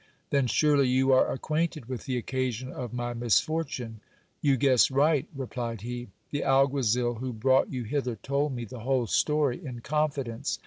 Then 0.31 0.47
surely 0.47 0.87
you 0.87 1.11
are 1.11 1.31
acquainted 1.31 1.85
with 1.85 2.05
the 2.05 2.17
oc 2.17 2.25
casion 2.25 2.71
of 2.73 2.91
my 2.91 3.13
misfortune. 3.13 3.99
You 4.41 4.57
guess 4.57 4.89
right, 4.89 5.27
replied 5.35 5.81
he. 5.81 6.07
The 6.31 6.41
alguazil 6.41 7.19
who 7.19 7.31
brought 7.31 7.69
you 7.71 7.83
hither 7.83 8.15
told 8.15 8.55
me 8.55 8.65
the 8.65 8.79
whole 8.79 9.05
story 9.05 9.63
in 9.63 9.81
confidence. 9.81 10.57